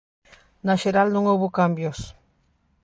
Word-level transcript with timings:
Na 0.65 0.75
xeral 0.81 1.07
non 1.11 1.27
houbo 1.31 1.55
cambios. 1.59 1.99